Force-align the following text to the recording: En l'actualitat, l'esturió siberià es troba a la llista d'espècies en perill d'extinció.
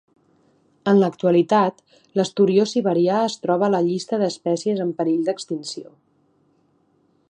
En 0.91 1.01
l'actualitat, 1.01 1.83
l'esturió 2.21 2.65
siberià 2.73 3.21
es 3.29 3.37
troba 3.45 3.69
a 3.69 3.71
la 3.77 3.85
llista 3.91 4.23
d'espècies 4.23 4.85
en 4.87 4.97
perill 5.03 5.23
d'extinció. 5.31 5.97